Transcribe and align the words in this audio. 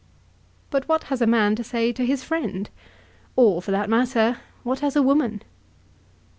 But 0.71 0.89
what 0.89 1.03
has 1.13 1.21
a 1.21 1.27
man 1.27 1.55
to 1.57 1.63
say 1.63 1.91
to 1.93 2.03
his 2.03 2.23
friend, 2.23 2.71
or, 3.35 3.61
for 3.61 3.69
that 3.69 3.87
matter, 3.87 4.39
what 4.63 4.79
has 4.79 4.95
a 4.95 5.03
woman? 5.03 5.43